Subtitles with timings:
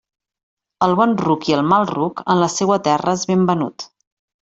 [0.85, 3.91] El bon ruc i el mal ruc, en la seua terra és ben venut.